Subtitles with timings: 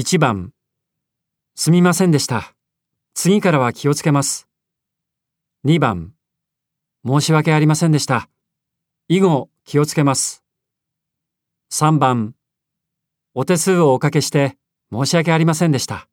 [0.00, 0.52] 1番
[1.56, 2.54] すみませんでした。
[3.14, 4.46] 次からは気をつけます。
[5.66, 6.12] 2番
[7.04, 8.28] 申し訳ありませんでした。
[9.08, 10.44] 以後気をつけます。
[11.72, 12.36] 3番
[13.34, 14.56] お手数をおかけして
[14.92, 16.06] 申し訳ありませんでした。